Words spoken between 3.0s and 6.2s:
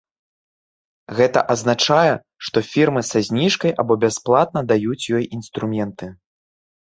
са зніжкай або бясплатна даюць ёй інструменты.